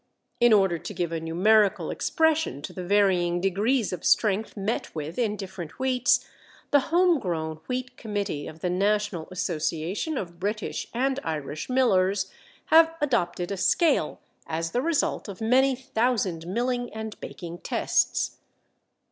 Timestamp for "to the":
2.63-2.83